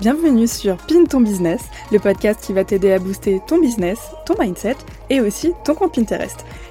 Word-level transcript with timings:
Bienvenue 0.00 0.48
sur 0.48 0.78
Pin 0.78 1.04
ton 1.04 1.20
business, 1.20 1.60
le 1.92 1.98
podcast 1.98 2.40
qui 2.42 2.54
va 2.54 2.64
t'aider 2.64 2.90
à 2.90 2.98
booster 2.98 3.38
ton 3.46 3.60
business, 3.60 3.98
ton 4.24 4.32
mindset 4.40 4.76
et 5.10 5.20
aussi 5.20 5.52
ton 5.62 5.74
compte 5.74 5.94
Pinterest. 5.94 6.46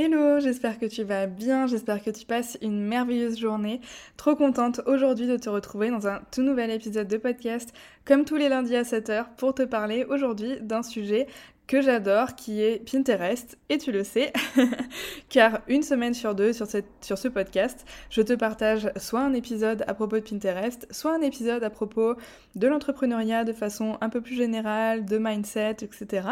Hello, 0.00 0.38
j'espère 0.38 0.78
que 0.78 0.86
tu 0.86 1.02
vas 1.02 1.26
bien, 1.26 1.66
j'espère 1.66 2.00
que 2.00 2.10
tu 2.10 2.24
passes 2.24 2.56
une 2.62 2.86
merveilleuse 2.86 3.36
journée. 3.36 3.80
Trop 4.16 4.36
contente 4.36 4.80
aujourd'hui 4.86 5.26
de 5.26 5.36
te 5.36 5.48
retrouver 5.48 5.90
dans 5.90 6.06
un 6.06 6.20
tout 6.30 6.42
nouvel 6.42 6.70
épisode 6.70 7.08
de 7.08 7.16
podcast, 7.16 7.74
comme 8.04 8.24
tous 8.24 8.36
les 8.36 8.48
lundis 8.48 8.76
à 8.76 8.82
7h, 8.82 9.24
pour 9.36 9.56
te 9.56 9.64
parler 9.64 10.04
aujourd'hui 10.08 10.60
d'un 10.60 10.84
sujet 10.84 11.26
que 11.68 11.82
j'adore, 11.82 12.34
qui 12.34 12.62
est 12.62 12.82
Pinterest, 12.90 13.58
et 13.68 13.76
tu 13.76 13.92
le 13.92 14.02
sais, 14.02 14.32
car 15.28 15.60
une 15.68 15.82
semaine 15.82 16.14
sur 16.14 16.34
deux 16.34 16.54
sur, 16.54 16.66
cette, 16.66 16.86
sur 17.02 17.18
ce 17.18 17.28
podcast, 17.28 17.84
je 18.08 18.22
te 18.22 18.32
partage 18.32 18.90
soit 18.96 19.20
un 19.20 19.34
épisode 19.34 19.84
à 19.86 19.92
propos 19.92 20.16
de 20.16 20.22
Pinterest, 20.22 20.88
soit 20.90 21.14
un 21.14 21.20
épisode 21.20 21.62
à 21.62 21.68
propos 21.68 22.14
de 22.56 22.66
l'entrepreneuriat 22.66 23.44
de 23.44 23.52
façon 23.52 23.98
un 24.00 24.08
peu 24.08 24.22
plus 24.22 24.34
générale, 24.34 25.04
de 25.04 25.18
mindset, 25.18 25.76
etc. 25.82 26.28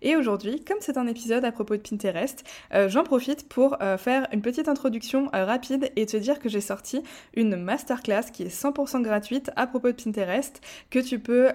Et 0.00 0.16
aujourd'hui, 0.16 0.64
comme 0.64 0.78
c'est 0.80 0.96
un 0.96 1.06
épisode 1.06 1.44
à 1.44 1.52
propos 1.52 1.76
de 1.76 1.82
Pinterest, 1.82 2.42
euh, 2.72 2.88
j'en 2.88 3.04
profite 3.04 3.48
pour 3.48 3.76
euh, 3.82 3.98
faire 3.98 4.28
une 4.32 4.40
petite 4.40 4.68
introduction 4.68 5.28
euh, 5.34 5.44
rapide 5.44 5.92
et 5.96 6.06
te 6.06 6.16
dire 6.16 6.38
que 6.38 6.48
j'ai 6.48 6.62
sorti 6.62 7.02
une 7.34 7.54
masterclass 7.54 8.30
qui 8.32 8.44
est 8.44 8.48
100% 8.48 9.02
gratuite 9.02 9.50
à 9.56 9.66
propos 9.66 9.88
de 9.88 10.02
Pinterest, 10.02 10.62
que 10.88 10.98
tu 10.98 11.18
peux 11.18 11.50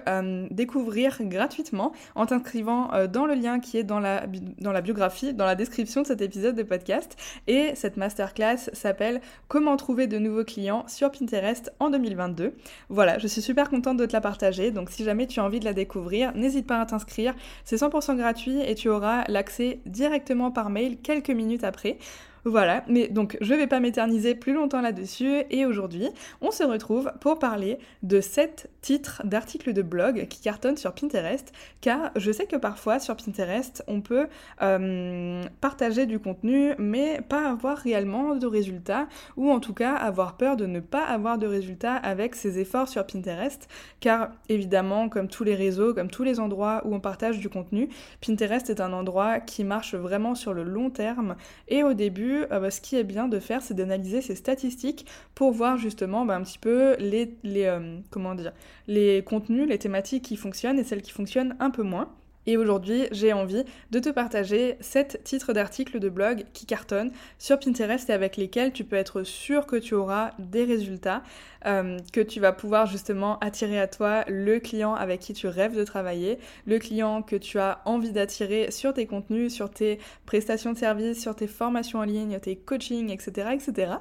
découvrir 0.50 1.18
gratuitement 1.22 1.92
en 2.14 2.26
t'inscrivant 2.26 2.90
dans 3.08 3.15
le 3.24 3.34
lien 3.34 3.60
qui 3.60 3.78
est 3.78 3.84
dans 3.84 4.00
la, 4.00 4.26
dans 4.58 4.72
la 4.72 4.82
biographie, 4.82 5.32
dans 5.32 5.46
la 5.46 5.54
description 5.54 6.02
de 6.02 6.06
cet 6.06 6.20
épisode 6.20 6.54
de 6.54 6.62
podcast. 6.62 7.16
Et 7.46 7.74
cette 7.74 7.96
masterclass 7.96 8.68
s'appelle 8.74 9.22
Comment 9.48 9.76
trouver 9.76 10.06
de 10.06 10.18
nouveaux 10.18 10.44
clients 10.44 10.84
sur 10.88 11.10
Pinterest 11.10 11.72
en 11.80 11.88
2022. 11.88 12.52
Voilà, 12.90 13.18
je 13.18 13.26
suis 13.26 13.40
super 13.40 13.70
contente 13.70 13.96
de 13.96 14.04
te 14.04 14.12
la 14.12 14.20
partager. 14.20 14.70
Donc 14.70 14.90
si 14.90 15.04
jamais 15.04 15.26
tu 15.26 15.40
as 15.40 15.44
envie 15.44 15.60
de 15.60 15.64
la 15.64 15.72
découvrir, 15.72 16.34
n'hésite 16.34 16.66
pas 16.66 16.80
à 16.80 16.84
t'inscrire. 16.84 17.34
C'est 17.64 17.76
100% 17.76 18.16
gratuit 18.16 18.60
et 18.60 18.74
tu 18.74 18.88
auras 18.88 19.24
l'accès 19.28 19.78
directement 19.86 20.50
par 20.50 20.68
mail 20.68 20.98
quelques 20.98 21.30
minutes 21.30 21.64
après. 21.64 21.98
Voilà, 22.46 22.84
mais 22.86 23.08
donc 23.08 23.36
je 23.40 23.54
vais 23.54 23.66
pas 23.66 23.80
m'éterniser 23.80 24.36
plus 24.36 24.52
longtemps 24.52 24.80
là-dessus 24.80 25.42
et 25.50 25.66
aujourd'hui 25.66 26.08
on 26.40 26.52
se 26.52 26.62
retrouve 26.62 27.10
pour 27.20 27.40
parler 27.40 27.76
de 28.04 28.20
7 28.20 28.70
titres 28.82 29.20
d'articles 29.24 29.72
de 29.72 29.82
blog 29.82 30.28
qui 30.28 30.42
cartonnent 30.42 30.76
sur 30.76 30.92
Pinterest 30.92 31.52
car 31.80 32.12
je 32.14 32.30
sais 32.30 32.46
que 32.46 32.54
parfois 32.54 33.00
sur 33.00 33.16
Pinterest 33.16 33.82
on 33.88 34.00
peut 34.00 34.28
euh, 34.62 35.42
partager 35.60 36.06
du 36.06 36.20
contenu 36.20 36.74
mais 36.78 37.20
pas 37.28 37.50
avoir 37.50 37.78
réellement 37.78 38.36
de 38.36 38.46
résultats 38.46 39.08
ou 39.36 39.50
en 39.50 39.58
tout 39.58 39.74
cas 39.74 39.96
avoir 39.96 40.36
peur 40.36 40.56
de 40.56 40.66
ne 40.66 40.78
pas 40.78 41.02
avoir 41.04 41.38
de 41.38 41.48
résultats 41.48 41.96
avec 41.96 42.36
ses 42.36 42.60
efforts 42.60 42.88
sur 42.88 43.04
Pinterest 43.04 43.66
car 43.98 44.30
évidemment 44.48 45.08
comme 45.08 45.26
tous 45.26 45.42
les 45.42 45.56
réseaux, 45.56 45.94
comme 45.94 46.12
tous 46.12 46.22
les 46.22 46.38
endroits 46.38 46.82
où 46.84 46.94
on 46.94 47.00
partage 47.00 47.40
du 47.40 47.48
contenu, 47.48 47.88
Pinterest 48.24 48.70
est 48.70 48.80
un 48.80 48.92
endroit 48.92 49.40
qui 49.40 49.64
marche 49.64 49.96
vraiment 49.96 50.36
sur 50.36 50.54
le 50.54 50.62
long 50.62 50.90
terme 50.90 51.34
et 51.66 51.82
au 51.82 51.92
début 51.92 52.35
euh, 52.50 52.60
bah, 52.60 52.70
ce 52.70 52.80
qui 52.80 52.96
est 52.96 53.04
bien 53.04 53.28
de 53.28 53.38
faire, 53.40 53.62
c'est 53.62 53.74
d'analyser 53.74 54.20
ces 54.20 54.34
statistiques 54.34 55.06
pour 55.34 55.52
voir 55.52 55.78
justement 55.78 56.24
bah, 56.24 56.36
un 56.36 56.42
petit 56.42 56.58
peu 56.58 56.96
les, 56.98 57.36
euh, 57.44 57.98
comment 58.10 58.34
dire, 58.34 58.52
les 58.86 59.22
contenus, 59.24 59.68
les 59.68 59.78
thématiques 59.78 60.24
qui 60.24 60.36
fonctionnent 60.36 60.78
et 60.78 60.84
celles 60.84 61.02
qui 61.02 61.12
fonctionnent 61.12 61.56
un 61.60 61.70
peu 61.70 61.82
moins. 61.82 62.10
Et 62.46 62.56
aujourd'hui, 62.56 63.06
j'ai 63.10 63.32
envie 63.32 63.64
de 63.90 63.98
te 63.98 64.08
partager 64.08 64.76
7 64.80 65.20
titres 65.24 65.52
d'articles 65.52 65.98
de 65.98 66.08
blog 66.08 66.44
qui 66.52 66.66
cartonnent 66.66 67.10
sur 67.38 67.58
Pinterest 67.58 68.08
et 68.08 68.12
avec 68.12 68.36
lesquels 68.36 68.72
tu 68.72 68.84
peux 68.84 68.96
être 68.96 69.24
sûr 69.24 69.66
que 69.66 69.76
tu 69.76 69.94
auras 69.94 70.30
des 70.38 70.64
résultats, 70.64 71.22
euh, 71.66 71.98
que 72.12 72.20
tu 72.20 72.38
vas 72.38 72.52
pouvoir 72.52 72.86
justement 72.86 73.38
attirer 73.40 73.80
à 73.80 73.88
toi 73.88 74.24
le 74.28 74.60
client 74.60 74.94
avec 74.94 75.20
qui 75.20 75.32
tu 75.32 75.48
rêves 75.48 75.76
de 75.76 75.82
travailler, 75.84 76.38
le 76.66 76.78
client 76.78 77.22
que 77.22 77.34
tu 77.34 77.58
as 77.58 77.80
envie 77.84 78.12
d'attirer 78.12 78.70
sur 78.70 78.94
tes 78.94 79.06
contenus, 79.06 79.52
sur 79.52 79.70
tes 79.70 79.98
prestations 80.24 80.72
de 80.72 80.78
services, 80.78 81.20
sur 81.20 81.34
tes 81.34 81.48
formations 81.48 81.98
en 81.98 82.04
ligne, 82.04 82.38
tes 82.38 82.54
coachings, 82.54 83.10
etc. 83.10 83.48
etc. 83.52 83.94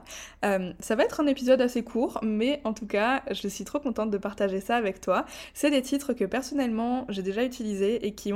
Euh, 0.44 0.72
ça 0.80 0.96
va 0.96 1.04
être 1.04 1.20
un 1.20 1.28
épisode 1.28 1.62
assez 1.62 1.84
court, 1.84 2.20
mais 2.22 2.62
en 2.64 2.74
tout 2.74 2.86
cas, 2.86 3.24
je 3.32 3.48
suis 3.48 3.64
trop 3.64 3.80
contente 3.80 4.12
de 4.12 4.18
partager 4.18 4.62
ça 4.62 4.76
avec 4.76 5.02
toi. 5.02 5.26
C'est 5.56 5.72
des 5.72 5.82
titres 5.82 6.14
que 6.14 6.26
personnellement 6.26 7.06
j'ai 7.10 7.24
déjà 7.24 7.44
utilisés 7.44 8.06
et 8.06 8.14
qui 8.14 8.34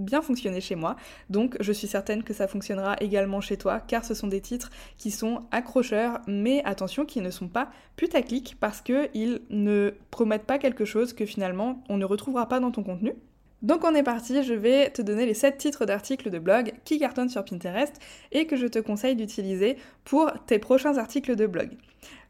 bien 0.00 0.22
fonctionné 0.22 0.60
chez 0.60 0.74
moi. 0.74 0.96
Donc 1.28 1.56
je 1.60 1.72
suis 1.72 1.86
certaine 1.86 2.22
que 2.22 2.34
ça 2.34 2.48
fonctionnera 2.48 2.96
également 3.00 3.40
chez 3.40 3.56
toi 3.56 3.80
car 3.80 4.04
ce 4.04 4.14
sont 4.14 4.28
des 4.28 4.40
titres 4.40 4.70
qui 4.96 5.10
sont 5.10 5.42
accrocheurs 5.50 6.20
mais 6.26 6.62
attention 6.64 7.04
qui 7.04 7.20
ne 7.20 7.30
sont 7.30 7.48
pas 7.48 7.70
putaclic 7.96 8.56
parce 8.58 8.80
qu'ils 8.80 9.42
ne 9.50 9.94
promettent 10.10 10.46
pas 10.46 10.58
quelque 10.58 10.84
chose 10.84 11.12
que 11.12 11.26
finalement 11.26 11.84
on 11.88 11.96
ne 11.96 12.04
retrouvera 12.04 12.48
pas 12.48 12.60
dans 12.60 12.70
ton 12.70 12.82
contenu. 12.82 13.14
Donc 13.62 13.84
on 13.84 13.94
est 13.94 14.02
parti, 14.02 14.42
je 14.42 14.54
vais 14.54 14.88
te 14.88 15.02
donner 15.02 15.26
les 15.26 15.34
7 15.34 15.58
titres 15.58 15.84
d'articles 15.84 16.30
de 16.30 16.38
blog 16.38 16.72
qui 16.86 16.98
cartonnent 16.98 17.28
sur 17.28 17.44
Pinterest 17.44 17.94
et 18.32 18.46
que 18.46 18.56
je 18.56 18.66
te 18.66 18.78
conseille 18.78 19.16
d'utiliser 19.16 19.76
pour 20.04 20.32
tes 20.46 20.58
prochains 20.58 20.96
articles 20.96 21.36
de 21.36 21.46
blog. 21.46 21.68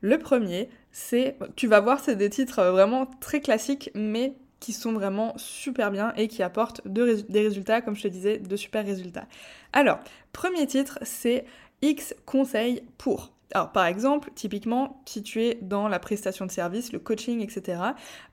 Le 0.01 0.19
premier, 0.19 0.69
c'est, 0.91 1.37
tu 1.55 1.69
vas 1.69 1.79
voir, 1.79 2.01
c'est 2.01 2.17
des 2.17 2.31
titres 2.31 2.65
vraiment 2.65 3.07
très 3.21 3.41
classiques 3.41 3.93
mais 3.95 4.35
qui 4.61 4.73
sont 4.73 4.93
vraiment 4.93 5.33
super 5.37 5.91
bien 5.91 6.13
et 6.17 6.29
qui 6.29 6.43
apportent 6.43 6.87
des 6.87 7.41
résultats, 7.41 7.81
comme 7.81 7.97
je 7.97 8.03
te 8.03 8.09
disais, 8.09 8.39
de 8.39 8.57
super 8.57 8.85
résultats. 8.85 9.27
Alors, 9.73 9.99
premier 10.33 10.67
titre, 10.67 10.99
c'est 11.03 11.45
X 11.83 12.15
conseils 12.27 12.83
pour. 12.99 13.33
Alors 13.53 13.73
par 13.73 13.87
exemple, 13.87 14.31
typiquement, 14.35 15.03
si 15.07 15.23
tu 15.23 15.43
es 15.43 15.59
dans 15.61 15.89
la 15.89 15.99
prestation 15.99 16.47
de 16.47 16.53
service, 16.53 16.93
le 16.93 17.01
coaching, 17.01 17.41
etc., 17.41 17.83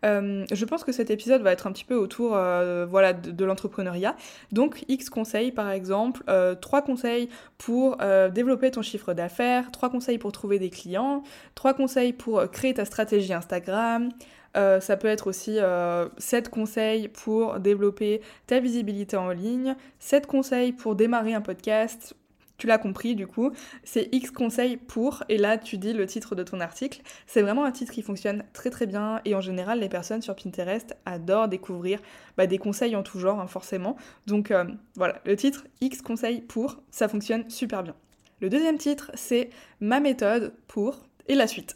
euh, 0.05 0.45
je 0.51 0.65
pense 0.65 0.83
que 0.83 0.91
cet 0.91 1.09
épisode 1.09 1.41
va 1.41 1.51
être 1.51 1.65
un 1.65 1.71
petit 1.71 1.85
peu 1.85 1.95
autour 1.95 2.35
euh, 2.35 2.85
voilà, 2.87 3.13
de, 3.13 3.45
l'entrepreneuriat. 3.45 4.15
Donc 4.51 4.85
X 4.87 5.09
conseils 5.09 5.51
par 5.51 5.71
exemple, 5.71 6.23
euh, 6.29 6.53
trois 6.53 6.83
conseils 6.83 7.29
pour 7.57 7.97
développer 8.31 8.69
ton 8.69 8.83
chiffre 8.83 9.13
d'affaires, 9.13 9.71
trois 9.71 9.89
conseils 9.89 10.19
pour 10.19 10.31
trouver 10.31 10.59
des 10.59 10.69
clients, 10.69 11.23
trois 11.55 11.73
conseils 11.73 12.13
pour 12.13 12.49
créer 12.51 12.75
ta 12.75 12.85
stratégie 12.85 13.33
Instagram, 13.33 14.09
euh, 14.57 14.79
ça 14.79 14.97
peut 14.97 15.07
être 15.07 15.27
aussi 15.27 15.53
7 15.53 15.59
euh, 15.61 16.09
conseils 16.51 17.07
pour 17.07 17.59
développer 17.59 18.21
ta 18.47 18.59
visibilité 18.59 19.15
en 19.15 19.29
ligne, 19.29 19.75
7 19.99 20.27
conseils 20.27 20.71
pour 20.71 20.95
démarrer 20.95 21.33
un 21.33 21.41
podcast. 21.41 22.15
Tu 22.57 22.65
l'as 22.65 22.79
compris 22.79 23.13
du 23.13 23.27
coup, 23.27 23.51
c'est 23.83 24.09
X 24.11 24.31
conseils 24.31 24.77
pour, 24.77 25.23
et 25.29 25.37
là 25.37 25.59
tu 25.59 25.77
dis 25.77 25.93
le 25.93 26.07
titre 26.07 26.33
de 26.33 26.41
ton 26.41 26.59
article. 26.59 27.01
C'est 27.27 27.43
vraiment 27.43 27.65
un 27.65 27.71
titre 27.71 27.93
qui 27.93 28.01
fonctionne 28.01 28.43
très 28.51 28.71
très 28.71 28.87
bien, 28.87 29.21
et 29.25 29.35
en 29.35 29.41
général 29.41 29.79
les 29.79 29.89
personnes 29.89 30.23
sur 30.23 30.35
Pinterest 30.35 30.97
adorent 31.05 31.49
découvrir 31.49 31.99
bah, 32.35 32.47
des 32.47 32.57
conseils 32.57 32.95
en 32.95 33.03
tout 33.03 33.19
genre, 33.19 33.39
hein, 33.39 33.47
forcément. 33.47 33.95
Donc 34.25 34.49
euh, 34.49 34.65
voilà, 34.95 35.21
le 35.25 35.35
titre 35.35 35.67
X 35.81 36.01
conseils 36.01 36.41
pour, 36.41 36.81
ça 36.89 37.07
fonctionne 37.07 37.47
super 37.47 37.83
bien. 37.83 37.93
Le 38.39 38.49
deuxième 38.49 38.77
titre, 38.77 39.11
c'est 39.13 39.51
Ma 39.79 39.99
méthode 39.99 40.53
pour 40.67 41.06
et 41.27 41.35
la 41.35 41.47
suite. 41.47 41.75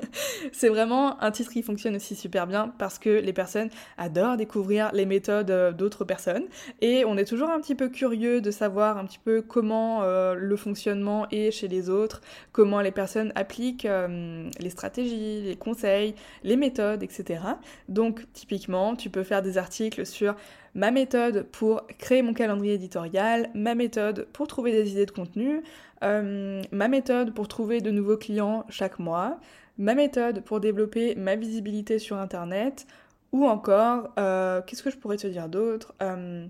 c'est 0.52 0.68
vraiment 0.68 1.22
un 1.22 1.30
titre 1.30 1.52
qui 1.52 1.62
fonctionne 1.62 1.96
aussi 1.96 2.14
super 2.14 2.46
bien 2.46 2.72
parce 2.78 2.98
que 2.98 3.10
les 3.10 3.32
personnes 3.32 3.70
adorent 3.96 4.36
découvrir 4.36 4.90
les 4.92 5.06
méthodes 5.06 5.50
euh, 5.50 5.72
d'autres 5.72 6.04
personnes 6.04 6.44
et 6.80 7.04
on 7.04 7.16
est 7.16 7.24
toujours 7.24 7.50
un 7.50 7.60
petit 7.60 7.74
peu 7.74 7.88
curieux 7.88 8.40
de 8.40 8.50
savoir 8.50 8.98
un 8.98 9.04
petit 9.04 9.20
peu 9.22 9.42
comment 9.42 10.02
euh, 10.02 10.34
le 10.34 10.56
fonctionnement 10.56 11.26
est 11.30 11.50
chez 11.50 11.68
les 11.68 11.88
autres, 11.88 12.20
comment 12.52 12.80
les 12.80 12.90
personnes 12.90 13.32
appliquent 13.34 13.86
euh, 13.86 14.48
les 14.58 14.70
stratégies, 14.70 15.42
les 15.42 15.56
conseils, 15.56 16.14
les 16.42 16.56
méthodes, 16.56 17.02
etc. 17.02 17.40
Donc 17.88 18.26
typiquement, 18.32 18.96
tu 18.96 19.10
peux 19.10 19.22
faire 19.22 19.42
des 19.42 19.58
articles 19.58 20.06
sur 20.06 20.34
ma 20.74 20.90
méthode 20.90 21.46
pour 21.52 21.86
créer 21.98 22.22
mon 22.22 22.32
calendrier 22.32 22.74
éditorial, 22.74 23.50
ma 23.54 23.74
méthode 23.74 24.26
pour 24.32 24.46
trouver 24.46 24.72
des 24.72 24.92
idées 24.92 25.06
de 25.06 25.10
contenu, 25.10 25.62
euh, 26.02 26.62
ma 26.72 26.88
méthode 26.88 27.34
pour 27.34 27.48
trouver 27.48 27.80
de 27.80 27.90
nouveaux 27.90 28.16
clients 28.16 28.64
chaque 28.68 28.98
mois, 28.98 29.38
ma 29.78 29.94
méthode 29.94 30.42
pour 30.44 30.60
développer 30.60 31.14
ma 31.14 31.36
visibilité 31.36 31.98
sur 31.98 32.16
Internet, 32.18 32.86
ou 33.32 33.46
encore, 33.46 34.12
euh, 34.18 34.60
qu'est-ce 34.62 34.82
que 34.82 34.90
je 34.90 34.98
pourrais 34.98 35.16
te 35.16 35.26
dire 35.26 35.48
d'autre? 35.48 35.94
Euh, 36.02 36.46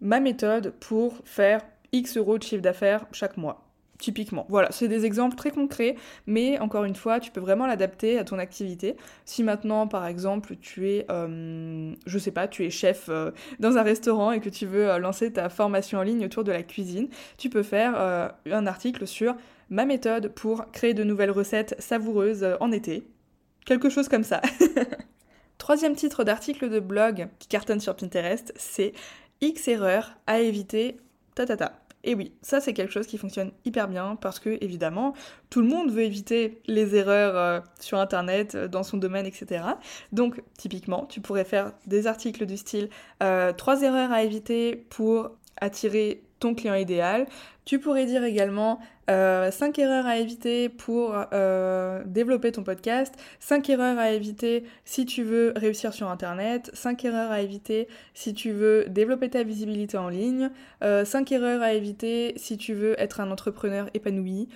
Ma 0.00 0.20
méthode 0.20 0.72
pour 0.78 1.18
faire 1.24 1.60
X 1.92 2.16
euros 2.16 2.38
de 2.38 2.42
chiffre 2.44 2.62
d'affaires 2.62 3.06
chaque 3.12 3.36
mois. 3.36 3.67
Typiquement. 3.98 4.46
Voilà, 4.48 4.68
c'est 4.70 4.86
des 4.86 5.04
exemples 5.04 5.34
très 5.34 5.50
concrets, 5.50 5.96
mais 6.26 6.60
encore 6.60 6.84
une 6.84 6.94
fois, 6.94 7.18
tu 7.18 7.32
peux 7.32 7.40
vraiment 7.40 7.66
l'adapter 7.66 8.16
à 8.16 8.22
ton 8.22 8.38
activité. 8.38 8.96
Si 9.24 9.42
maintenant, 9.42 9.88
par 9.88 10.06
exemple, 10.06 10.54
tu 10.60 10.88
es, 10.88 11.04
euh, 11.10 11.92
je 12.06 12.18
sais 12.18 12.30
pas, 12.30 12.46
tu 12.46 12.64
es 12.64 12.70
chef 12.70 13.06
euh, 13.08 13.32
dans 13.58 13.76
un 13.76 13.82
restaurant 13.82 14.30
et 14.30 14.38
que 14.38 14.50
tu 14.50 14.66
veux 14.66 14.88
euh, 14.88 14.98
lancer 14.98 15.32
ta 15.32 15.48
formation 15.48 15.98
en 15.98 16.02
ligne 16.02 16.24
autour 16.24 16.44
de 16.44 16.52
la 16.52 16.62
cuisine, 16.62 17.08
tu 17.38 17.50
peux 17.50 17.64
faire 17.64 17.96
un 18.46 18.66
article 18.66 19.06
sur 19.06 19.34
ma 19.68 19.84
méthode 19.84 20.28
pour 20.28 20.70
créer 20.70 20.94
de 20.94 21.02
nouvelles 21.02 21.32
recettes 21.32 21.74
savoureuses 21.80 22.46
en 22.60 22.70
été. 22.70 23.02
Quelque 23.66 23.90
chose 23.90 24.08
comme 24.08 24.24
ça. 24.24 24.40
Troisième 25.58 25.96
titre 25.96 26.22
d'article 26.22 26.70
de 26.70 26.78
blog 26.78 27.28
qui 27.40 27.48
cartonne 27.48 27.80
sur 27.80 27.96
Pinterest, 27.96 28.52
c'est 28.56 28.92
X 29.40 29.66
erreurs 29.66 30.12
à 30.26 30.38
éviter, 30.38 30.98
ta 31.34 31.46
ta 31.46 31.56
ta. 31.56 31.87
Et 32.08 32.14
oui, 32.14 32.32
ça 32.40 32.58
c'est 32.62 32.72
quelque 32.72 32.90
chose 32.90 33.06
qui 33.06 33.18
fonctionne 33.18 33.52
hyper 33.66 33.86
bien 33.86 34.16
parce 34.16 34.38
que 34.38 34.56
évidemment, 34.62 35.12
tout 35.50 35.60
le 35.60 35.68
monde 35.68 35.90
veut 35.90 36.04
éviter 36.04 36.62
les 36.66 36.96
erreurs 36.96 37.36
euh, 37.36 37.60
sur 37.80 37.98
internet, 37.98 38.54
euh, 38.54 38.66
dans 38.66 38.82
son 38.82 38.96
domaine, 38.96 39.26
etc. 39.26 39.62
Donc 40.10 40.40
typiquement, 40.56 41.04
tu 41.04 41.20
pourrais 41.20 41.44
faire 41.44 41.72
des 41.86 42.06
articles 42.06 42.46
du 42.46 42.56
style 42.56 42.88
euh, 43.22 43.52
trois 43.52 43.82
erreurs 43.82 44.10
à 44.10 44.22
éviter 44.22 44.86
pour 44.88 45.32
attirer 45.60 46.22
ton 46.38 46.54
client 46.54 46.74
idéal. 46.74 47.26
Tu 47.64 47.78
pourrais 47.78 48.06
dire 48.06 48.24
également 48.24 48.80
5 49.08 49.12
euh, 49.14 49.50
erreurs 49.76 50.06
à 50.06 50.18
éviter 50.18 50.68
pour 50.68 51.14
euh, 51.32 52.02
développer 52.06 52.52
ton 52.52 52.62
podcast, 52.62 53.14
5 53.40 53.68
erreurs 53.70 53.98
à 53.98 54.10
éviter 54.10 54.64
si 54.84 55.06
tu 55.06 55.22
veux 55.22 55.52
réussir 55.56 55.94
sur 55.94 56.08
Internet, 56.08 56.70
5 56.74 57.04
erreurs 57.04 57.30
à 57.30 57.40
éviter 57.40 57.88
si 58.14 58.34
tu 58.34 58.52
veux 58.52 58.86
développer 58.88 59.30
ta 59.30 59.42
visibilité 59.42 59.96
en 59.96 60.08
ligne, 60.08 60.50
5 60.80 60.82
euh, 60.82 61.34
erreurs 61.34 61.62
à 61.62 61.72
éviter 61.72 62.34
si 62.36 62.56
tu 62.56 62.74
veux 62.74 63.00
être 63.00 63.20
un 63.20 63.30
entrepreneur 63.30 63.88
épanoui. 63.94 64.48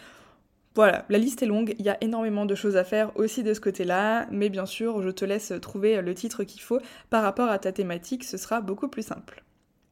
Voilà, 0.74 1.04
la 1.10 1.18
liste 1.18 1.42
est 1.42 1.46
longue, 1.46 1.74
il 1.78 1.84
y 1.84 1.90
a 1.90 1.98
énormément 2.00 2.46
de 2.46 2.54
choses 2.54 2.78
à 2.78 2.84
faire 2.84 3.14
aussi 3.14 3.42
de 3.42 3.52
ce 3.52 3.60
côté-là, 3.60 4.26
mais 4.30 4.48
bien 4.48 4.64
sûr, 4.64 5.02
je 5.02 5.10
te 5.10 5.26
laisse 5.26 5.52
trouver 5.60 6.00
le 6.00 6.14
titre 6.14 6.44
qu'il 6.44 6.62
faut 6.62 6.78
par 7.10 7.22
rapport 7.22 7.50
à 7.50 7.58
ta 7.58 7.72
thématique, 7.72 8.24
ce 8.24 8.38
sera 8.38 8.62
beaucoup 8.62 8.88
plus 8.88 9.02
simple. 9.02 9.42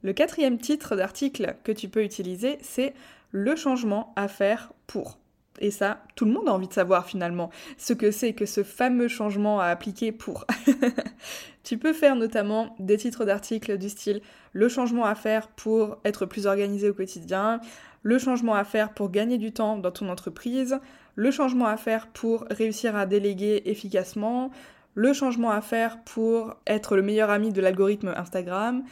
Le 0.03 0.13
quatrième 0.13 0.59
titre 0.59 0.97
d'article 0.97 1.57
que 1.65 1.73
tu 1.73 1.89
peux 1.89 2.03
utiliser, 2.03 2.59
c'est 2.63 2.95
le 3.33 3.55
changement 3.57 4.13
à 4.17 4.29
faire 4.29 4.73
pour. 4.87 5.19
Et 5.61 5.71
ça, 5.71 6.03
tout 6.17 6.25
le 6.25 6.33
monde 6.33 6.49
a 6.49 6.53
envie 6.53 6.69
de 6.69 6.73
savoir 6.73 7.07
finalement 7.07 7.51
ce 7.77 7.93
que 7.93 8.11
c'est 8.11 8.33
que 8.33 8.47
ce 8.47 8.63
fameux 8.63 9.09
changement 9.09 9.61
à 9.61 9.67
appliquer 9.67 10.11
pour. 10.11 10.47
tu 11.63 11.77
peux 11.77 11.93
faire 11.93 12.17
notamment 12.17 12.75
des 12.79 12.97
titres 12.97 13.27
d'articles 13.27 13.77
du 13.77 13.91
style 13.91 14.23
le 14.53 14.69
changement 14.69 15.05
à 15.05 15.15
faire 15.15 15.49
pour 15.49 15.99
être 16.05 16.25
plus 16.25 16.47
organisé 16.47 16.89
au 16.89 16.95
quotidien, 16.95 17.61
le 18.03 18.19
changement 18.19 18.55
à 18.55 18.65
faire 18.65 18.95
pour 18.95 19.11
gagner 19.11 19.37
du 19.37 19.53
temps 19.53 19.77
dans 19.77 19.91
ton 19.91 20.09
entreprise, 20.09 20.79
le 21.15 21.31
changement 21.31 21.67
à 21.67 21.77
faire 21.77 22.09
pour 22.09 22.47
réussir 22.51 22.97
à 22.97 23.05
déléguer 23.05 23.63
efficacement, 23.67 24.51
le 24.95 25.13
changement 25.13 25.51
à 25.51 25.61
faire 25.61 26.03
pour 26.05 26.57
être 26.67 26.97
le 26.97 27.03
meilleur 27.03 27.29
ami 27.29 27.53
de 27.53 27.61
l'algorithme 27.61 28.15
Instagram, 28.17 28.83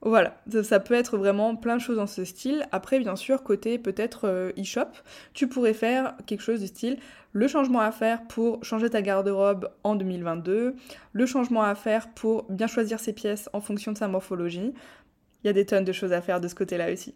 voilà, 0.00 0.40
ça, 0.62 0.78
peut 0.78 0.94
être 0.94 1.18
vraiment 1.18 1.56
plein 1.56 1.76
de 1.76 1.80
choses 1.80 1.96
dans 1.96 2.06
ce 2.06 2.24
style. 2.24 2.66
Après, 2.70 3.00
bien 3.00 3.16
sûr, 3.16 3.42
côté 3.42 3.78
peut-être 3.78 4.28
euh, 4.28 4.52
e-shop, 4.58 4.90
tu 5.34 5.48
pourrais 5.48 5.74
faire 5.74 6.14
quelque 6.26 6.42
chose 6.42 6.60
du 6.60 6.68
style 6.68 6.98
le 7.32 7.46
changement 7.46 7.80
à 7.80 7.92
faire 7.92 8.26
pour 8.26 8.64
changer 8.64 8.88
ta 8.90 9.02
garde-robe 9.02 9.70
en 9.84 9.96
2022, 9.96 10.74
le 11.12 11.26
changement 11.26 11.62
à 11.62 11.74
faire 11.74 12.08
pour 12.14 12.44
bien 12.44 12.66
choisir 12.66 13.00
ses 13.00 13.12
pièces 13.12 13.50
en 13.52 13.60
fonction 13.60 13.92
de 13.92 13.98
sa 13.98 14.08
morphologie. 14.08 14.72
Il 15.44 15.46
y 15.46 15.50
a 15.50 15.52
des 15.52 15.66
tonnes 15.66 15.84
de 15.84 15.92
choses 15.92 16.12
à 16.12 16.20
faire 16.20 16.40
de 16.40 16.48
ce 16.48 16.54
côté-là 16.54 16.92
aussi. 16.92 17.14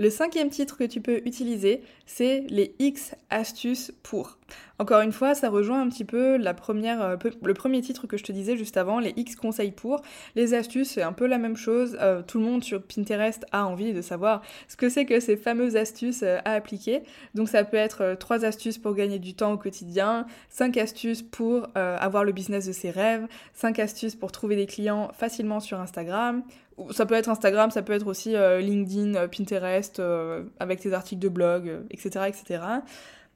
Le 0.00 0.08
cinquième 0.08 0.48
titre 0.48 0.78
que 0.78 0.84
tu 0.84 1.02
peux 1.02 1.20
utiliser, 1.26 1.82
c'est 2.06 2.46
les 2.48 2.74
X 2.78 3.14
astuces 3.28 3.92
pour. 4.02 4.38
Encore 4.78 5.02
une 5.02 5.12
fois, 5.12 5.34
ça 5.34 5.50
rejoint 5.50 5.82
un 5.82 5.90
petit 5.90 6.06
peu 6.06 6.38
euh, 6.38 7.16
le 7.42 7.52
premier 7.52 7.82
titre 7.82 8.06
que 8.06 8.16
je 8.16 8.24
te 8.24 8.32
disais 8.32 8.56
juste 8.56 8.78
avant, 8.78 8.98
les 8.98 9.12
X 9.14 9.36
conseils 9.36 9.72
pour. 9.72 10.00
Les 10.36 10.54
astuces, 10.54 10.92
c'est 10.92 11.02
un 11.02 11.12
peu 11.12 11.26
la 11.26 11.36
même 11.36 11.58
chose. 11.58 11.98
Euh, 12.00 12.22
tout 12.22 12.38
le 12.38 12.46
monde 12.46 12.64
sur 12.64 12.82
Pinterest 12.82 13.44
a 13.52 13.66
envie 13.66 13.92
de 13.92 14.00
savoir 14.00 14.40
ce 14.68 14.76
que 14.78 14.88
c'est 14.88 15.04
que 15.04 15.20
ces 15.20 15.36
fameuses 15.36 15.76
astuces 15.76 16.22
euh, 16.22 16.38
à 16.46 16.52
appliquer. 16.52 17.02
Donc 17.34 17.50
ça 17.50 17.62
peut 17.62 17.76
être 17.76 18.16
trois 18.18 18.46
astuces 18.46 18.78
pour 18.78 18.94
gagner 18.94 19.18
du 19.18 19.34
temps 19.34 19.52
au 19.52 19.58
quotidien, 19.58 20.24
cinq 20.48 20.78
astuces 20.78 21.20
pour 21.20 21.68
avoir 21.74 22.24
le 22.24 22.32
business 22.32 22.66
de 22.66 22.72
ses 22.72 22.90
rêves, 22.90 23.26
cinq 23.52 23.78
astuces 23.78 24.16
pour 24.16 24.32
trouver 24.32 24.56
des 24.56 24.66
clients 24.66 25.10
facilement 25.12 25.60
sur 25.60 25.78
Instagram, 25.78 26.42
ça 26.90 27.06
peut 27.06 27.14
être 27.14 27.28
Instagram, 27.28 27.70
ça 27.70 27.82
peut 27.82 27.92
être 27.92 28.06
aussi 28.06 28.34
euh, 28.36 28.60
LinkedIn, 28.60 29.14
euh, 29.14 29.28
Pinterest, 29.28 30.00
euh, 30.00 30.44
avec 30.58 30.80
tes 30.80 30.92
articles 30.92 31.20
de 31.20 31.28
blog, 31.28 31.80
etc., 31.90 32.26
etc. 32.28 32.62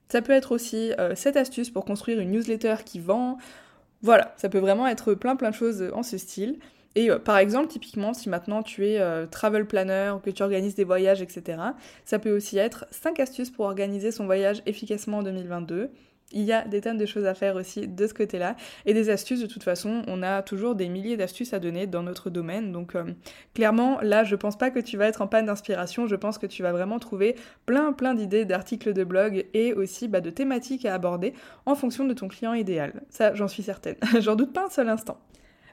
Ça 0.08 0.22
peut 0.22 0.32
être 0.32 0.52
aussi 0.52 0.92
cette 1.14 1.36
astuce 1.36 1.70
pour 1.70 1.84
construire 1.84 2.20
une 2.20 2.30
newsletter 2.30 2.76
qui 2.84 3.00
vend. 3.00 3.38
Voilà, 4.02 4.34
ça 4.36 4.50
peut 4.50 4.58
vraiment 4.58 4.86
être 4.86 5.14
plein 5.14 5.34
plein 5.34 5.50
de 5.50 5.54
choses 5.54 5.90
en 5.94 6.02
ce 6.02 6.18
style. 6.18 6.58
Et 6.94 7.08
par 7.24 7.38
exemple, 7.38 7.68
typiquement, 7.68 8.12
si 8.12 8.28
maintenant 8.28 8.62
tu 8.62 8.86
es 8.86 9.26
travel 9.28 9.66
planner, 9.66 10.12
que 10.22 10.30
tu 10.30 10.42
organises 10.42 10.74
des 10.74 10.84
voyages, 10.84 11.22
etc., 11.22 11.58
ça 12.04 12.18
peut 12.18 12.36
aussi 12.36 12.58
être 12.58 12.84
5 12.90 13.18
astuces 13.18 13.50
pour 13.50 13.64
organiser 13.64 14.12
son 14.12 14.26
voyage 14.26 14.62
efficacement 14.66 15.18
en 15.18 15.22
2022 15.22 15.90
il 16.32 16.42
y 16.42 16.52
a 16.52 16.62
des 16.66 16.80
tonnes 16.80 16.98
de 16.98 17.06
choses 17.06 17.26
à 17.26 17.34
faire 17.34 17.56
aussi 17.56 17.86
de 17.86 18.06
ce 18.06 18.14
côté-là. 18.14 18.56
Et 18.86 18.94
des 18.94 19.10
astuces, 19.10 19.40
de 19.40 19.46
toute 19.46 19.62
façon, 19.62 20.02
on 20.08 20.22
a 20.22 20.42
toujours 20.42 20.74
des 20.74 20.88
milliers 20.88 21.16
d'astuces 21.16 21.52
à 21.52 21.58
donner 21.58 21.86
dans 21.86 22.02
notre 22.02 22.30
domaine. 22.30 22.72
Donc 22.72 22.94
euh, 22.94 23.04
clairement, 23.54 24.00
là, 24.00 24.24
je 24.24 24.34
pense 24.36 24.58
pas 24.58 24.70
que 24.70 24.80
tu 24.80 24.96
vas 24.96 25.06
être 25.06 25.22
en 25.22 25.26
panne 25.26 25.46
d'inspiration. 25.46 26.06
Je 26.06 26.16
pense 26.16 26.38
que 26.38 26.46
tu 26.46 26.62
vas 26.62 26.72
vraiment 26.72 26.98
trouver 26.98 27.36
plein, 27.66 27.92
plein 27.92 28.14
d'idées, 28.14 28.44
d'articles 28.44 28.92
de 28.92 29.04
blog 29.04 29.46
et 29.54 29.72
aussi 29.72 30.08
bah, 30.08 30.20
de 30.20 30.30
thématiques 30.30 30.84
à 30.84 30.94
aborder 30.94 31.34
en 31.66 31.74
fonction 31.74 32.04
de 32.04 32.14
ton 32.14 32.28
client 32.28 32.54
idéal. 32.54 33.02
Ça, 33.10 33.34
j'en 33.34 33.48
suis 33.48 33.62
certaine. 33.62 33.96
j'en 34.20 34.34
doute 34.34 34.52
pas 34.52 34.66
un 34.66 34.70
seul 34.70 34.88
instant. 34.88 35.18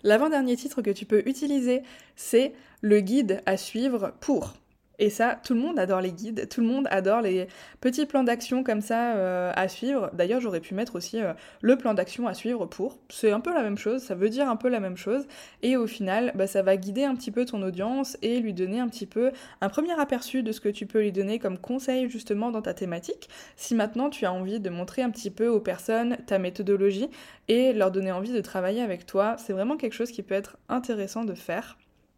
L'avant-dernier 0.03 0.55
titre 0.55 0.81
que 0.81 0.89
tu 0.89 1.05
peux 1.05 1.21
utiliser, 1.27 1.83
c'est 2.15 2.53
le 2.81 2.99
guide 3.01 3.41
à 3.45 3.57
suivre 3.57 4.13
pour. 4.19 4.53
Et 5.01 5.09
ça, 5.09 5.39
tout 5.43 5.55
le 5.55 5.59
monde 5.59 5.79
adore 5.79 5.99
les 5.99 6.11
guides, 6.11 6.47
tout 6.47 6.61
le 6.61 6.67
monde 6.67 6.87
adore 6.91 7.21
les 7.21 7.47
petits 7.81 8.05
plans 8.05 8.23
d'action 8.23 8.63
comme 8.63 8.81
ça 8.81 9.15
euh, 9.15 9.51
à 9.55 9.67
suivre. 9.67 10.11
D'ailleurs, 10.13 10.39
j'aurais 10.39 10.59
pu 10.59 10.75
mettre 10.75 10.95
aussi 10.95 11.19
euh, 11.19 11.33
le 11.61 11.75
plan 11.75 11.95
d'action 11.95 12.27
à 12.27 12.35
suivre 12.35 12.67
pour. 12.67 12.99
C'est 13.09 13.31
un 13.31 13.39
peu 13.39 13.51
la 13.51 13.63
même 13.63 13.79
chose, 13.79 14.03
ça 14.03 14.13
veut 14.13 14.29
dire 14.29 14.47
un 14.47 14.55
peu 14.55 14.69
la 14.69 14.79
même 14.79 14.97
chose. 14.97 15.25
Et 15.63 15.75
au 15.75 15.87
final, 15.87 16.31
bah, 16.35 16.45
ça 16.45 16.61
va 16.61 16.77
guider 16.77 17.03
un 17.03 17.15
petit 17.15 17.31
peu 17.31 17.45
ton 17.45 17.63
audience 17.63 18.15
et 18.21 18.39
lui 18.41 18.53
donner 18.53 18.79
un 18.79 18.87
petit 18.89 19.07
peu 19.07 19.31
un 19.59 19.69
premier 19.69 19.99
aperçu 19.99 20.43
de 20.43 20.51
ce 20.51 20.61
que 20.61 20.69
tu 20.69 20.85
peux 20.85 21.01
lui 21.01 21.11
donner 21.11 21.39
comme 21.39 21.57
conseil 21.57 22.07
justement 22.07 22.51
dans 22.51 22.61
ta 22.61 22.75
thématique. 22.75 23.27
Si 23.55 23.73
maintenant 23.73 24.11
tu 24.11 24.25
as 24.25 24.31
envie 24.31 24.59
de 24.59 24.69
montrer 24.69 25.01
un 25.01 25.09
petit 25.09 25.31
peu 25.31 25.47
aux 25.47 25.61
personnes 25.61 26.17
ta 26.27 26.37
méthodologie 26.37 27.09
et 27.47 27.73
leur 27.73 27.89
donner 27.89 28.11
envie 28.11 28.33
de 28.33 28.41
travailler 28.41 28.83
avec 28.83 29.07
toi, 29.07 29.35
c'est 29.39 29.53
vraiment 29.53 29.77
quelque 29.77 29.93
chose 29.93 30.11
qui 30.11 30.21
peut 30.21 30.35
être 30.35 30.57
intéressant 30.69 31.25
de 31.25 31.33
faire. 31.33 31.75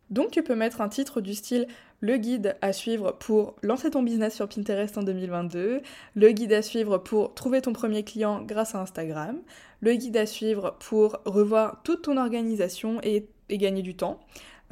Donc 0.10 0.32
tu 0.32 0.44
peux 0.44 0.56
mettre 0.56 0.82
un 0.82 0.90
titre 0.90 1.22
du 1.22 1.34
style 1.34 1.68
le 2.04 2.18
guide 2.18 2.58
à 2.62 2.74
suivre 2.74 3.14
pour 3.14 3.56
lancer 3.64 3.90
ton 3.90 4.04
business 4.04 4.36
sur 4.36 4.50
Pinterest 4.50 4.98
en 4.98 5.04
2022, 5.04 5.82
le 6.16 6.32
guide 6.32 6.52
à 6.52 6.62
suivre 6.62 6.98
pour 6.98 7.34
trouver 7.34 7.62
ton 7.62 7.72
premier 7.72 8.04
client 8.04 8.42
grâce 8.42 8.76
à 8.76 8.82
Instagram, 8.82 9.40
le 9.80 9.94
guide 9.94 10.18
à 10.18 10.26
suivre 10.26 10.76
pour 10.80 11.22
revoir 11.24 11.82
toute 11.84 12.02
ton 12.02 12.18
organisation 12.18 13.00
et, 13.04 13.30
gagner 13.50 13.82
du 13.84 13.96
temps, 13.96 14.20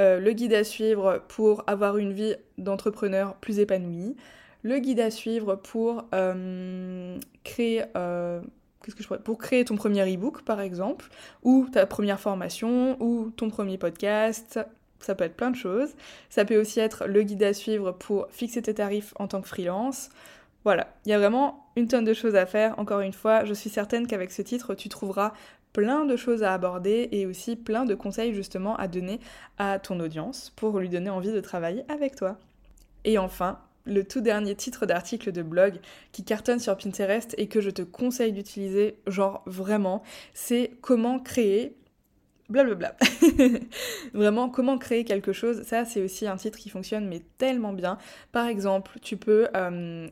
euh, 0.01 0.19
le 0.19 0.33
guide 0.33 0.53
à 0.53 0.65
suivre 0.65 1.23
pour 1.29 1.63
avoir 1.67 1.97
une 1.97 2.11
vie 2.11 2.35
d'entrepreneur 2.57 3.35
plus 3.35 3.59
épanouie, 3.59 4.17
le 4.63 4.79
guide 4.79 4.99
à 4.99 5.09
suivre 5.09 5.55
pour 5.55 6.03
euh, 6.13 7.17
créer... 7.43 7.83
Euh. 7.95 8.41
Pour 9.23 9.37
créer 9.37 9.63
ton 9.63 9.75
premier 9.75 10.11
e-book, 10.11 10.41
par 10.41 10.59
exemple, 10.59 11.09
ou 11.43 11.67
ta 11.71 11.85
première 11.85 12.19
formation, 12.19 12.97
ou 12.99 13.29
ton 13.29 13.51
premier 13.51 13.77
podcast, 13.77 14.59
ça 15.05 15.15
peut 15.15 15.23
être 15.23 15.35
plein 15.35 15.51
de 15.51 15.55
choses. 15.55 15.89
Ça 16.29 16.45
peut 16.45 16.59
aussi 16.59 16.79
être 16.79 17.05
le 17.05 17.23
guide 17.23 17.43
à 17.43 17.53
suivre 17.53 17.91
pour 17.91 18.27
fixer 18.29 18.61
tes 18.61 18.73
tarifs 18.73 19.13
en 19.19 19.27
tant 19.27 19.41
que 19.41 19.47
freelance. 19.47 20.09
Voilà, 20.63 20.93
il 21.05 21.09
y 21.09 21.13
a 21.13 21.17
vraiment 21.17 21.65
une 21.75 21.87
tonne 21.87 22.05
de 22.05 22.13
choses 22.13 22.35
à 22.35 22.45
faire. 22.45 22.77
Encore 22.77 23.01
une 23.01 23.13
fois, 23.13 23.45
je 23.45 23.53
suis 23.53 23.69
certaine 23.69 24.05
qu'avec 24.05 24.31
ce 24.31 24.41
titre, 24.41 24.75
tu 24.75 24.89
trouveras 24.89 25.33
plein 25.73 26.05
de 26.05 26.15
choses 26.15 26.43
à 26.43 26.53
aborder 26.53 27.09
et 27.11 27.25
aussi 27.25 27.55
plein 27.55 27.85
de 27.85 27.95
conseils 27.95 28.33
justement 28.33 28.75
à 28.75 28.87
donner 28.87 29.19
à 29.57 29.79
ton 29.79 29.99
audience 29.99 30.51
pour 30.55 30.79
lui 30.79 30.89
donner 30.89 31.09
envie 31.09 31.31
de 31.31 31.39
travailler 31.39 31.83
avec 31.87 32.15
toi. 32.15 32.37
Et 33.05 33.17
enfin, 33.17 33.59
le 33.85 34.03
tout 34.03 34.21
dernier 34.21 34.55
titre 34.55 34.85
d'article 34.85 35.31
de 35.31 35.41
blog 35.41 35.79
qui 36.11 36.23
cartonne 36.23 36.59
sur 36.59 36.77
Pinterest 36.77 37.33
et 37.37 37.47
que 37.47 37.61
je 37.61 37.69
te 37.69 37.81
conseille 37.81 38.33
d'utiliser, 38.33 38.97
genre 39.07 39.41
vraiment, 39.45 40.03
c'est 40.33 40.71
comment 40.81 41.19
créer 41.19 41.75
blablabla. 42.51 42.95
Vraiment, 44.13 44.49
comment 44.49 44.77
créer 44.77 45.03
quelque 45.03 45.33
chose, 45.33 45.63
ça 45.63 45.85
c'est 45.85 46.01
aussi 46.01 46.27
un 46.27 46.37
titre 46.37 46.59
qui 46.59 46.69
fonctionne 46.69 47.07
mais 47.07 47.21
tellement 47.37 47.73
bien. 47.73 47.97
Par 48.31 48.47
exemple, 48.47 48.99
tu 49.01 49.17
peux 49.17 49.47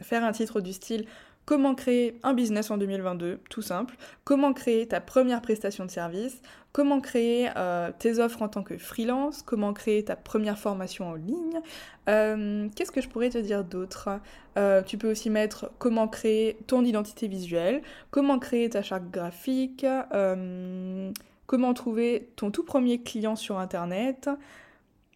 faire 0.01 0.23
un 0.23 0.31
titre 0.31 0.61
du 0.61 0.73
style 0.73 1.05
Comment 1.49 1.73
créer 1.73 2.19
un 2.21 2.35
business 2.35 2.69
en 2.69 2.77
2022 2.77 3.39
Tout 3.49 3.63
simple. 3.63 3.95
Comment 4.23 4.53
créer 4.53 4.87
ta 4.87 5.01
première 5.01 5.41
prestation 5.41 5.83
de 5.83 5.89
service? 5.89 6.43
Comment 6.73 7.01
créer 7.01 7.49
tes 7.97 8.19
offres 8.19 8.43
en 8.43 8.49
tant 8.49 8.61
que 8.61 8.77
freelance? 8.77 9.41
Comment 9.41 9.73
créer 9.73 10.03
ta 10.03 10.15
première 10.15 10.59
formation 10.59 11.09
en 11.09 11.15
ligne? 11.15 11.59
Qu'est-ce 12.05 12.91
que 12.91 13.01
je 13.01 13.09
pourrais 13.09 13.31
te 13.31 13.39
dire 13.39 13.63
d'autre? 13.63 14.19
Tu 14.85 14.99
peux 14.99 15.09
aussi 15.09 15.31
mettre 15.31 15.71
comment 15.79 16.07
créer 16.07 16.55
ton 16.67 16.85
identité 16.85 17.27
visuelle, 17.27 17.81
comment 18.11 18.37
créer 18.37 18.69
ta 18.69 18.83
charte 18.83 19.09
graphique, 19.09 19.83
comment 21.49 21.73
trouver 21.73 22.29
ton 22.35 22.51
tout 22.51 22.63
premier 22.63 23.01
client 23.01 23.35
sur 23.35 23.57
Internet. 23.57 24.29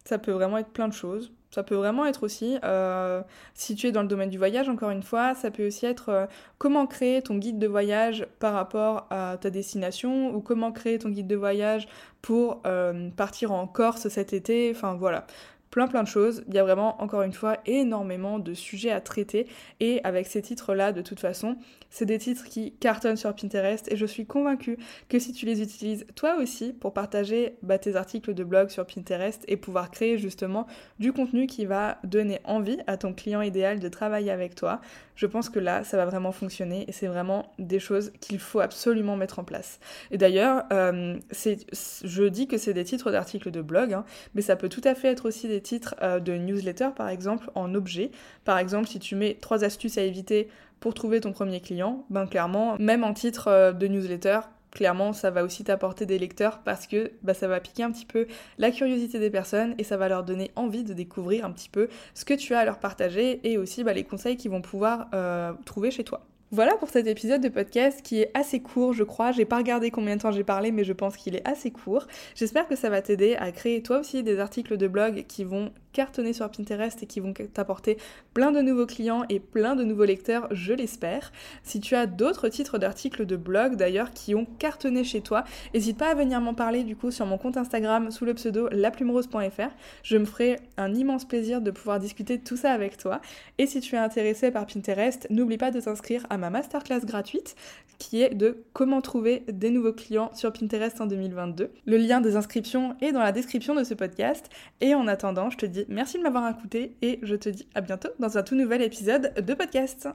Ça 0.04 0.18
peut 0.18 0.32
vraiment 0.32 0.58
être 0.58 0.72
plein 0.72 0.88
de 0.88 0.94
choses. 0.94 1.32
Ça 1.52 1.62
peut 1.62 1.76
vraiment 1.76 2.08
être 2.08 2.24
aussi, 2.24 2.58
euh, 2.64 3.22
si 3.54 3.76
tu 3.76 3.86
es 3.86 3.92
dans 3.92 4.02
le 4.02 4.08
domaine 4.08 4.32
du 4.32 4.40
voyage, 4.40 4.68
encore 4.68 4.90
une 4.90 5.04
fois, 5.04 5.36
ça 5.36 5.52
peut 5.52 5.68
aussi 5.68 5.86
être 5.86 6.10
euh, 6.10 6.26
comment 6.58 6.88
créer 6.88 7.22
ton 7.22 7.36
guide 7.36 7.60
de 7.60 7.68
voyage 7.68 8.26
par 8.40 8.56
rapport 8.56 9.06
à 9.12 9.38
ta 9.40 9.52
destination 9.52 10.34
ou 10.34 10.42
comment 10.42 10.72
créer 10.72 10.98
ton 10.98 11.10
guide 11.10 11.28
de 11.28 11.36
voyage 11.36 11.88
pour 12.24 12.64
euh, 12.66 13.12
partir 13.12 13.52
en 13.52 13.68
Corse 13.68 14.08
cet 14.08 14.34
été. 14.34 14.72
Enfin 14.76 14.96
voilà, 14.96 15.28
plein 15.74 15.88
plein 15.88 16.04
de 16.04 16.08
choses. 16.08 16.44
Il 16.48 16.54
y 16.54 16.60
a 16.60 16.64
vraiment, 16.64 17.02
encore 17.02 17.24
une 17.24 17.34
fois, 17.34 17.58
énormément 17.66 18.38
de 18.38 18.54
sujets 18.54 18.92
à 18.92 19.02
traiter. 19.02 19.48
Et 19.80 20.02
avec 20.04 20.28
ces 20.28 20.40
titres-là, 20.40 20.92
de 20.92 21.02
toute 21.02 21.20
façon, 21.20 21.58
c'est 21.90 22.06
des 22.06 22.20
titres 22.20 22.46
qui 22.46 22.74
cartonnent 22.74 23.18
sur 23.18 23.36
Pinterest. 23.36 23.92
Et 23.92 23.98
je 23.98 24.06
suis 24.06 24.28
convaincue 24.28 24.78
que 25.10 25.18
si 25.18 25.34
tu 25.34 25.48
les 25.48 25.64
utilises 25.64 26.06
toi 26.14 26.36
aussi 26.36 26.74
pour 26.74 26.94
partager 26.94 27.56
bah, 27.64 27.80
tes 27.80 27.96
articles 27.96 28.36
de 28.36 28.44
blog 28.44 28.70
sur 28.70 28.86
Pinterest 28.86 29.44
et 29.48 29.58
pouvoir 29.58 29.90
créer 29.90 30.20
justement 30.20 30.68
du 31.00 31.12
contenu 31.12 31.48
qui 31.48 31.66
va 31.66 31.98
donner 32.04 32.40
envie 32.44 32.78
à 32.86 32.96
ton 32.96 33.12
client 33.12 33.42
idéal 33.42 33.80
de 33.80 33.90
travailler 33.90 34.30
avec 34.30 34.54
toi, 34.54 34.80
je 35.16 35.26
pense 35.26 35.50
que 35.50 35.58
là, 35.58 35.84
ça 35.84 35.98
va 35.98 36.06
vraiment 36.06 36.32
fonctionner. 36.32 36.86
Et 36.88 36.92
c'est 36.92 37.08
vraiment 37.08 37.52
des 37.58 37.80
choses 37.80 38.12
qu'il 38.22 38.38
faut 38.38 38.60
absolument 38.60 39.16
mettre 39.16 39.40
en 39.40 39.44
place. 39.44 39.80
Et 40.12 40.20
d'ailleurs, 40.20 40.66
euh, 40.72 41.18
je 41.32 42.24
dis 42.26 42.48
que 42.48 42.60
c'est 42.60 42.76
des 42.76 42.84
titres 42.84 43.10
d'articles 43.10 43.50
de 43.50 43.62
blog, 43.64 43.94
hein, 43.94 44.06
mais 44.36 44.44
ça 44.44 44.56
peut 44.56 44.70
tout 44.70 44.82
à 44.84 44.94
fait 44.94 45.08
être 45.08 45.28
aussi 45.28 45.48
des 45.48 45.63
titres 45.64 45.96
euh, 46.02 46.20
de 46.20 46.34
newsletter, 46.34 46.90
par 46.96 47.10
exemple, 47.10 47.50
en 47.56 47.74
objet. 47.74 48.12
Par 48.46 48.58
exemple, 48.60 48.88
si 48.88 49.00
tu 49.00 49.16
mets 49.16 49.38
trois 49.42 49.64
astuces 49.64 49.98
à 49.98 50.04
éviter 50.04 50.50
pour 50.80 50.94
trouver 50.94 51.22
ton 51.22 51.32
premier 51.32 51.62
client, 51.62 52.06
ben 52.10 52.28
clairement, 52.28 52.76
même 52.78 53.04
en 53.04 53.14
titre 53.14 53.48
euh, 53.48 53.72
de 53.72 53.88
newsletter, 53.88 54.42
clairement, 54.74 55.14
ça 55.14 55.32
va 55.32 55.44
aussi 55.44 55.64
t'apporter 55.64 56.06
des 56.06 56.20
lecteurs 56.20 56.60
parce 56.60 56.88
que 56.88 57.12
bah, 57.22 57.34
ça 57.34 57.48
va 57.48 57.60
piquer 57.60 57.84
un 57.84 57.92
petit 57.92 58.06
peu 58.06 58.28
la 58.58 58.72
curiosité 58.72 59.20
des 59.20 59.30
personnes 59.30 59.76
et 59.78 59.84
ça 59.84 59.98
va 59.98 60.10
leur 60.10 60.24
donner 60.24 60.52
envie 60.56 60.84
de 60.84 60.94
découvrir 60.94 61.46
un 61.46 61.52
petit 61.52 61.70
peu 61.70 61.88
ce 62.14 62.26
que 62.26 62.34
tu 62.34 62.54
as 62.54 62.60
à 62.60 62.66
leur 62.66 62.80
partager 62.80 63.40
et 63.50 63.58
aussi 63.58 63.84
bah, 63.84 63.94
les 63.94 64.04
conseils 64.04 64.36
qu'ils 64.36 64.52
vont 64.52 64.62
pouvoir 64.62 65.08
euh, 65.14 65.54
trouver 65.66 65.92
chez 65.92 66.04
toi. 66.04 66.26
Voilà 66.54 66.78
pour 66.78 66.90
cet 66.90 67.08
épisode 67.08 67.42
de 67.42 67.50
podcast 67.50 68.04
qui 68.04 68.22
est 68.22 68.30
assez 68.36 68.60
court, 68.60 68.94
je 68.94 69.04
crois. 69.04 69.32
J'ai 69.32 69.44
pas 69.44 69.58
regardé 69.58 69.90
combien 69.90 70.18
de 70.18 70.22
temps 70.22 70.32
j'ai 70.32 70.44
parlé, 70.44 70.72
mais 70.72 70.84
je 70.84 70.94
pense 70.94 71.18
qu'il 71.18 71.36
est 71.36 71.42
assez 71.48 71.72
court. 71.72 72.06
J'espère 72.36 72.68
que 72.68 72.76
ça 72.76 72.92
va 72.92 73.02
t'aider 73.02 73.34
à 73.34 73.52
créer 73.52 73.82
toi 73.82 73.98
aussi 73.98 74.22
des 74.22 74.38
articles 74.38 74.78
de 74.78 74.88
blog 74.88 75.26
qui 75.28 75.46
vont 75.46 75.72
cartonner 75.94 76.34
sur 76.34 76.50
Pinterest 76.50 77.02
et 77.02 77.06
qui 77.06 77.20
vont 77.20 77.34
t'apporter 77.34 77.98
plein 78.34 78.52
de 78.52 78.62
nouveaux 78.62 78.86
clients 78.86 79.24
et 79.30 79.40
plein 79.40 79.76
de 79.76 79.84
nouveaux 79.84 80.04
lecteurs, 80.04 80.48
je 80.52 80.74
l'espère. 80.74 81.32
Si 81.64 81.80
tu 81.80 81.96
as 81.96 82.08
d'autres 82.08 82.50
titres 82.50 82.78
d'articles 82.78 83.26
de 83.26 83.36
blog 83.36 83.76
d'ailleurs 83.76 84.12
qui 84.12 84.36
ont 84.36 84.46
cartonné 84.60 85.04
chez 85.04 85.22
toi, 85.22 85.44
n'hésite 85.74 85.98
pas 85.98 86.10
à 86.10 86.16
venir 86.16 86.42
m'en 86.42 86.54
parler 86.54 86.84
du 86.84 86.96
coup 86.96 87.12
sur 87.12 87.26
mon 87.26 87.38
compte 87.38 87.58
Instagram 87.58 88.12
sous 88.12 88.26
le 88.26 88.34
pseudo 88.34 88.68
laplumerose.fr. 88.70 89.70
Je 90.04 90.18
me 90.18 90.26
ferai 90.26 90.60
un 90.78 90.94
immense 90.94 91.26
plaisir 91.26 91.62
de 91.62 91.72
pouvoir 91.72 92.00
discuter 92.00 92.38
de 92.38 92.44
tout 92.44 92.58
ça 92.58 92.72
avec 92.72 92.98
toi. 92.98 93.22
Et 93.58 93.68
si 93.68 93.80
tu 93.80 93.96
es 93.96 94.00
intéressé 94.00 94.52
par 94.52 94.66
Pinterest, 94.66 95.28
n'oublie 95.30 95.58
pas 95.58 95.72
de 95.72 95.80
t'inscrire 95.80 96.26
à 96.30 96.38
ma 96.38 96.50
masterclass 96.50 97.06
gratuite 97.06 97.56
qui 98.00 98.22
est 98.22 98.34
de 98.34 98.64
comment 98.74 99.02
trouver 99.02 99.44
des 99.48 99.70
nouveaux 99.70 99.94
clients 99.94 100.32
sur 100.34 100.52
Pinterest 100.52 101.00
en 101.00 101.06
2022. 101.06 101.72
Le 101.86 101.98
lien 101.98 102.22
des 102.22 102.36
inscriptions 102.36 102.96
est 103.02 103.12
dans 103.12 103.22
la 103.22 103.32
description 103.32 103.76
de 103.76 103.84
ce 103.84 103.94
podcast. 103.94 104.50
Et 104.82 104.94
en 104.96 105.08
attendant, 105.08 105.50
je 105.50 105.58
te 105.58 105.66
dis 105.66 105.83
merci 105.88 106.18
de 106.18 106.24
m'avoir 106.24 106.50
écouté 106.50 106.96
et 107.02 107.20
je 107.24 107.36
te 107.36 107.50
dis 107.50 107.68
à 107.76 107.82
bientôt 107.82 108.10
dans 108.20 108.38
un 108.38 108.44
tout 108.44 108.56
nouvel 108.56 108.82
épisode 108.82 109.34
de 109.36 109.54
podcast. 109.54 110.08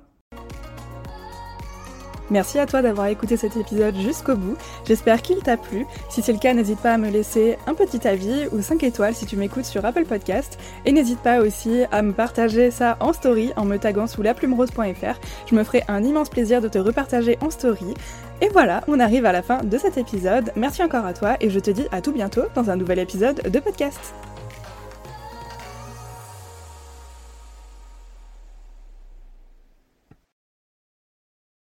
Merci 2.30 2.58
à 2.58 2.66
toi 2.66 2.82
d'avoir 2.82 3.06
écouté 3.06 3.36
cet 3.36 3.56
épisode 3.56 3.96
jusqu'au 3.96 4.36
bout. 4.36 4.56
J'espère 4.86 5.22
qu'il 5.22 5.38
t'a 5.38 5.56
plu. 5.56 5.86
Si 6.10 6.20
c'est 6.20 6.32
le 6.32 6.38
cas, 6.38 6.52
n'hésite 6.52 6.80
pas 6.80 6.92
à 6.92 6.98
me 6.98 7.10
laisser 7.10 7.56
un 7.66 7.74
petit 7.74 8.06
avis 8.06 8.46
ou 8.52 8.60
5 8.60 8.82
étoiles 8.82 9.14
si 9.14 9.26
tu 9.26 9.36
m'écoutes 9.36 9.64
sur 9.64 9.84
Apple 9.84 10.04
Podcast. 10.04 10.58
Et 10.84 10.92
n'hésite 10.92 11.20
pas 11.20 11.40
aussi 11.40 11.84
à 11.90 12.02
me 12.02 12.12
partager 12.12 12.70
ça 12.70 12.96
en 13.00 13.12
story 13.12 13.52
en 13.56 13.64
me 13.64 13.78
taguant 13.78 14.06
sous 14.06 14.22
laplumerose.fr. 14.22 15.20
Je 15.46 15.54
me 15.54 15.64
ferai 15.64 15.84
un 15.88 16.04
immense 16.04 16.28
plaisir 16.28 16.60
de 16.60 16.68
te 16.68 16.78
repartager 16.78 17.38
en 17.40 17.50
story. 17.50 17.94
Et 18.42 18.48
voilà, 18.50 18.82
on 18.88 19.00
arrive 19.00 19.24
à 19.24 19.32
la 19.32 19.42
fin 19.42 19.64
de 19.64 19.78
cet 19.78 19.96
épisode. 19.96 20.52
Merci 20.54 20.82
encore 20.82 21.06
à 21.06 21.14
toi 21.14 21.36
et 21.40 21.48
je 21.50 21.58
te 21.58 21.70
dis 21.70 21.86
à 21.92 22.02
tout 22.02 22.12
bientôt 22.12 22.44
dans 22.54 22.70
un 22.70 22.76
nouvel 22.76 22.98
épisode 22.98 23.50
de 23.50 23.58
podcast. 23.58 24.14